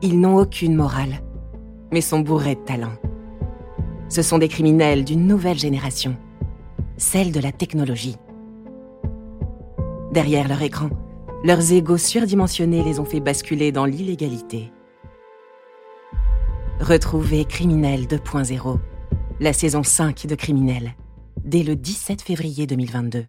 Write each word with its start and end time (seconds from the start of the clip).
Ils 0.00 0.20
n'ont 0.20 0.36
aucune 0.36 0.76
morale, 0.76 1.22
mais 1.90 2.00
sont 2.00 2.20
bourrés 2.20 2.54
de 2.54 2.60
talent. 2.60 2.92
Ce 4.08 4.22
sont 4.22 4.38
des 4.38 4.48
criminels 4.48 5.04
d'une 5.04 5.26
nouvelle 5.26 5.58
génération, 5.58 6.16
celle 6.96 7.32
de 7.32 7.40
la 7.40 7.50
technologie. 7.50 8.16
Derrière 10.12 10.46
leur 10.46 10.62
écran, 10.62 10.90
leurs 11.42 11.72
égaux 11.72 11.96
surdimensionnés 11.96 12.84
les 12.84 13.00
ont 13.00 13.04
fait 13.04 13.18
basculer 13.18 13.72
dans 13.72 13.86
l'illégalité. 13.86 14.72
Retrouvez 16.80 17.44
Criminel 17.44 18.06
2.0, 18.06 18.78
la 19.40 19.52
saison 19.52 19.82
5 19.82 20.28
de 20.28 20.36
Criminel, 20.36 20.94
dès 21.44 21.64
le 21.64 21.74
17 21.74 22.22
février 22.22 22.68
2022. 22.68 23.26